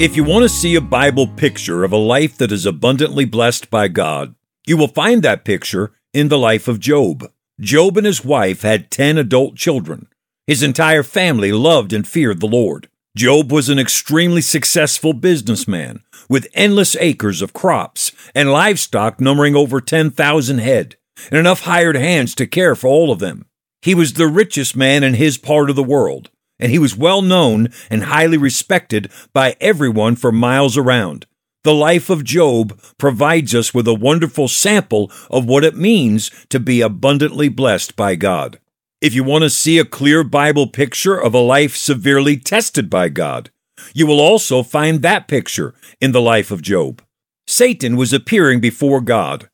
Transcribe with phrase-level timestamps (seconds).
[0.00, 3.70] If you want to see a Bible picture of a life that is abundantly blessed
[3.70, 4.34] by God,
[4.66, 7.30] you will find that picture in the life of Job.
[7.60, 10.08] Job and his wife had 10 adult children.
[10.48, 12.88] His entire family loved and feared the Lord.
[13.16, 19.80] Job was an extremely successful businessman with endless acres of crops and livestock numbering over
[19.80, 20.96] 10,000 head
[21.30, 23.46] and enough hired hands to care for all of them.
[23.80, 27.22] He was the richest man in his part of the world, and he was well
[27.22, 31.26] known and highly respected by everyone for miles around.
[31.64, 36.60] The life of Job provides us with a wonderful sample of what it means to
[36.60, 38.58] be abundantly blessed by God.
[39.00, 43.08] If you want to see a clear Bible picture of a life severely tested by
[43.08, 43.50] God,
[43.92, 47.02] you will also find that picture in the life of Job.
[47.46, 49.48] Satan was appearing before God,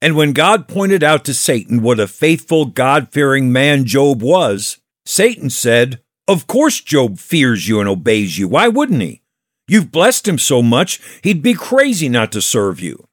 [0.00, 4.78] and when God pointed out to Satan what a faithful, God fearing man Job was,
[5.06, 8.48] Satan said, Of course Job fears you and obeys you.
[8.48, 9.22] Why wouldn't he?
[9.68, 13.06] You've blessed him so much, he'd be crazy not to serve you.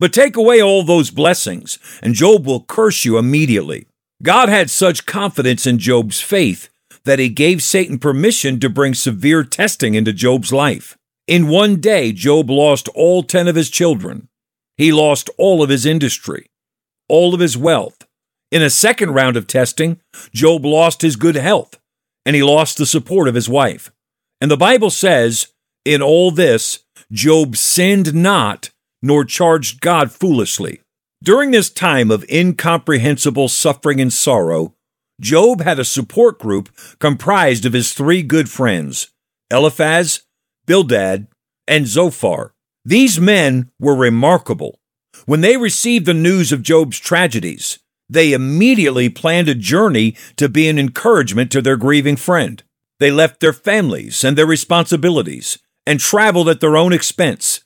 [0.00, 3.86] But take away all those blessings, and Job will curse you immediately.
[4.22, 6.68] God had such confidence in Job's faith
[7.04, 10.96] that he gave Satan permission to bring severe testing into Job's life.
[11.26, 14.28] In one day, Job lost all 10 of his children.
[14.76, 16.46] He lost all of his industry,
[17.08, 18.06] all of his wealth.
[18.50, 20.00] In a second round of testing,
[20.32, 21.78] Job lost his good health,
[22.26, 23.90] and he lost the support of his wife.
[24.40, 25.48] And the Bible says,
[25.84, 26.80] in all this,
[27.12, 28.70] Job sinned not,
[29.02, 30.80] nor charged God foolishly.
[31.22, 34.74] During this time of incomprehensible suffering and sorrow,
[35.20, 36.68] Job had a support group
[36.98, 39.10] comprised of his three good friends,
[39.50, 40.22] Eliphaz,
[40.66, 41.28] Bildad,
[41.68, 42.52] and Zophar.
[42.84, 44.78] These men were remarkable.
[45.26, 47.78] When they received the news of Job's tragedies,
[48.08, 52.62] they immediately planned a journey to be an encouragement to their grieving friend.
[53.00, 57.60] They left their families and their responsibilities and traveled at their own expense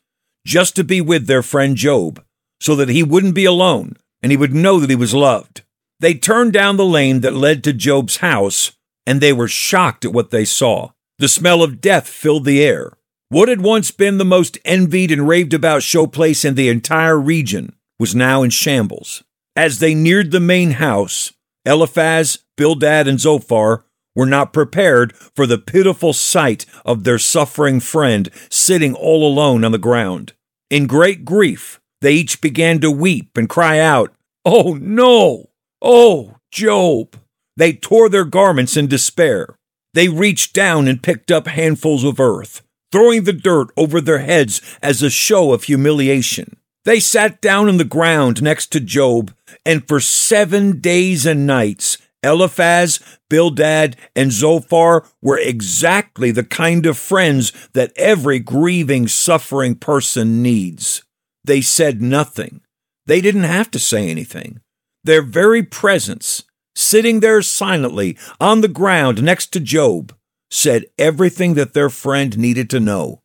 [0.46, 2.24] just to be with their friend Job
[2.60, 5.62] so that he wouldn't be alone and he would know that he was loved.
[6.00, 8.72] They turned down the lane that led to Job's house,
[9.06, 10.90] and they were shocked at what they saw.
[11.18, 12.92] The smell of death filled the air.
[13.30, 17.74] What had once been the most envied and raved about showplace in the entire region
[17.98, 19.24] was now in shambles.
[19.58, 21.32] As they neared the main house,
[21.64, 28.30] Eliphaz, Bildad, and Zophar were not prepared for the pitiful sight of their suffering friend
[28.50, 30.32] sitting all alone on the ground.
[30.70, 34.14] In great grief, they each began to weep and cry out,
[34.44, 35.50] Oh no!
[35.82, 37.16] Oh, Job!
[37.56, 39.58] They tore their garments in despair.
[39.92, 44.62] They reached down and picked up handfuls of earth, throwing the dirt over their heads
[44.80, 46.58] as a show of humiliation.
[46.84, 49.34] They sat down on the ground next to Job,
[49.68, 56.96] and for seven days and nights, Eliphaz, Bildad, and Zophar were exactly the kind of
[56.96, 61.04] friends that every grieving, suffering person needs.
[61.44, 62.62] They said nothing.
[63.04, 64.60] They didn't have to say anything.
[65.04, 70.14] Their very presence, sitting there silently on the ground next to Job,
[70.50, 73.20] said everything that their friend needed to know.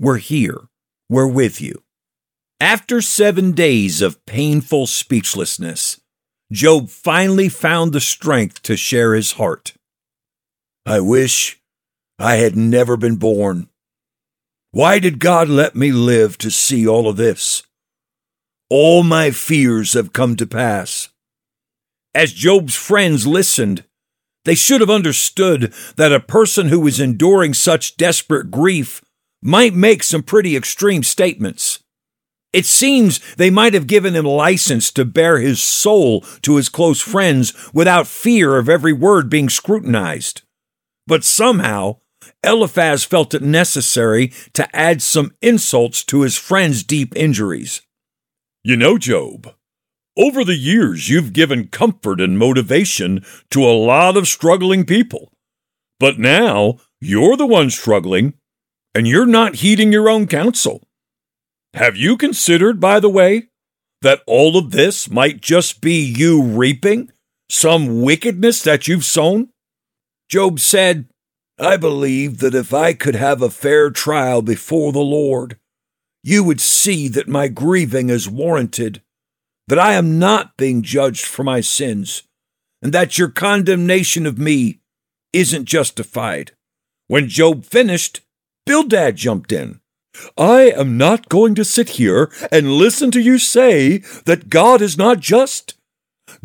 [0.00, 0.68] We're here.
[1.10, 1.82] We're with you.
[2.62, 6.00] After seven days of painful speechlessness,
[6.52, 9.74] Job finally found the strength to share his heart.
[10.86, 11.60] I wish
[12.20, 13.68] I had never been born.
[14.70, 17.64] Why did God let me live to see all of this?
[18.70, 21.08] All my fears have come to pass.
[22.14, 23.82] As Job's friends listened,
[24.44, 29.02] they should have understood that a person who was enduring such desperate grief
[29.42, 31.81] might make some pretty extreme statements.
[32.52, 37.00] It seems they might have given him license to bare his soul to his close
[37.00, 40.42] friends without fear of every word being scrutinized.
[41.06, 41.96] But somehow,
[42.44, 47.80] Eliphaz felt it necessary to add some insults to his friend's deep injuries.
[48.62, 49.54] You know, Job,
[50.16, 55.32] over the years, you've given comfort and motivation to a lot of struggling people.
[55.98, 58.34] But now you're the one struggling,
[58.94, 60.82] and you're not heeding your own counsel.
[61.74, 63.48] Have you considered, by the way,
[64.02, 67.10] that all of this might just be you reaping
[67.48, 69.48] some wickedness that you've sown?
[70.28, 71.08] Job said,
[71.58, 75.58] I believe that if I could have a fair trial before the Lord,
[76.22, 79.02] you would see that my grieving is warranted,
[79.68, 82.22] that I am not being judged for my sins,
[82.80, 84.80] and that your condemnation of me
[85.32, 86.52] isn't justified.
[87.06, 88.20] When Job finished,
[88.66, 89.81] Bildad jumped in.
[90.36, 94.98] I am not going to sit here and listen to you say that God is
[94.98, 95.74] not just.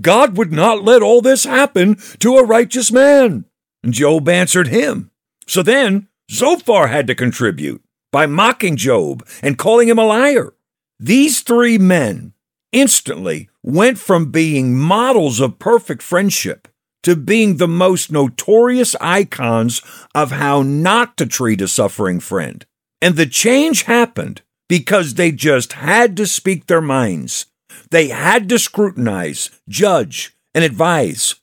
[0.01, 3.45] God would not let all this happen to a righteous man.
[3.87, 5.11] Job answered him.
[5.47, 7.81] So then Zophar had to contribute
[8.11, 10.53] by mocking Job and calling him a liar.
[10.99, 12.33] These three men
[12.71, 16.67] instantly went from being models of perfect friendship
[17.03, 19.81] to being the most notorious icons
[20.13, 22.65] of how not to treat a suffering friend.
[23.01, 27.45] And the change happened because they just had to speak their minds.
[27.91, 31.35] They had to scrutinize, judge, and advise.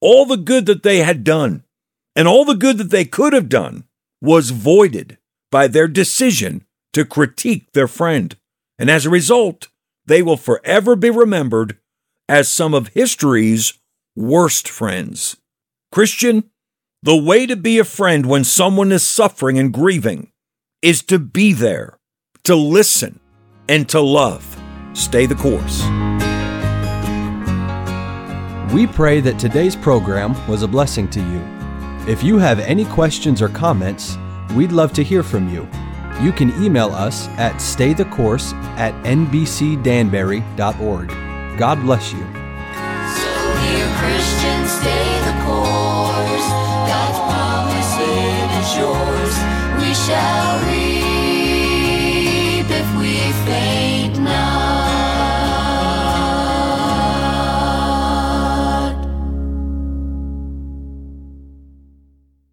[0.00, 1.64] All the good that they had done
[2.14, 3.84] and all the good that they could have done
[4.20, 5.18] was voided
[5.50, 8.36] by their decision to critique their friend.
[8.78, 9.68] And as a result,
[10.06, 11.78] they will forever be remembered
[12.28, 13.74] as some of history's
[14.14, 15.36] worst friends.
[15.90, 16.50] Christian,
[17.02, 20.30] the way to be a friend when someone is suffering and grieving
[20.84, 21.98] is to be there,
[22.42, 23.18] to listen,
[23.70, 24.44] and to love.
[24.92, 25.82] Stay the course.
[28.74, 31.40] We pray that today's program was a blessing to you.
[32.06, 34.18] If you have any questions or comments,
[34.54, 35.66] we'd love to hear from you.
[36.20, 41.08] You can email us at staythecourse at nbcdanbury.org.
[41.58, 42.20] God bless you.
[42.20, 42.26] So,
[43.64, 46.48] dear Christians, stay the course.
[46.92, 47.96] God's promise
[48.60, 49.32] is yours.
[49.80, 50.43] We shall.